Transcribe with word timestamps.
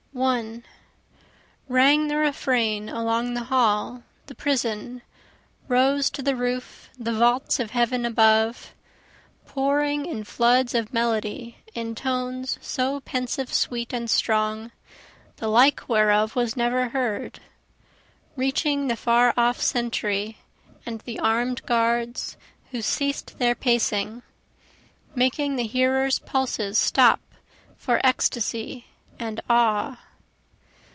1 0.13 0.63
Rang 1.69 2.07
the 2.09 2.17
refrain 2.17 2.89
along 2.89 3.33
the 3.33 3.45
hall, 3.45 4.03
the 4.25 4.35
prison, 4.35 5.01
Rose 5.69 6.09
to 6.11 6.21
the 6.21 6.35
roof, 6.35 6.89
the 6.99 7.13
vaults 7.13 7.61
of 7.61 7.71
heaven 7.71 8.05
above, 8.05 8.73
Pouring 9.45 10.05
in 10.05 10.25
floods 10.25 10.75
of 10.75 10.91
melody 10.93 11.57
in 11.73 11.95
tones 11.95 12.59
so 12.61 12.99
pensive 12.99 13.53
sweet 13.53 13.93
and 13.93 14.09
strong 14.09 14.73
the 15.37 15.47
like 15.47 15.87
whereof 15.87 16.35
was 16.35 16.57
never 16.57 16.89
heard, 16.89 17.39
Reaching 18.35 18.87
the 18.89 18.97
far 18.97 19.33
off 19.37 19.61
sentry 19.61 20.37
and 20.85 20.99
the 21.01 21.19
armed 21.19 21.63
guards, 21.65 22.35
who 22.71 22.81
ceas'd 22.81 23.39
their 23.39 23.55
pacing, 23.55 24.23
Making 25.15 25.55
the 25.55 25.63
hearer's 25.65 26.19
pulses 26.19 26.77
stop 26.77 27.21
for 27.77 28.05
ecstasy 28.05 28.87
and 29.19 29.39
awe. 29.51 29.95